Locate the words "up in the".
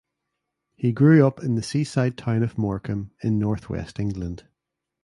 1.27-1.61